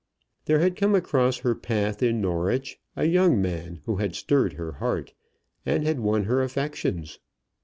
There 0.45 0.57
had 0.57 0.75
come 0.77 0.95
across 0.95 1.37
her 1.41 1.53
path 1.53 2.01
in 2.01 2.21
Norwich 2.21 2.79
a 2.95 3.05
young 3.05 3.39
man 3.39 3.81
who 3.85 3.97
had 3.97 4.15
stirred 4.15 4.53
her 4.53 4.71
heart, 4.71 5.13
and 5.63 5.83
had 5.85 5.99
won 5.99 6.23
her 6.23 6.41
affections. 6.41 7.19